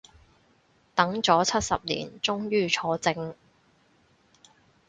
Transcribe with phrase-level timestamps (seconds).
[0.95, 3.35] 等咗七十年終於坐正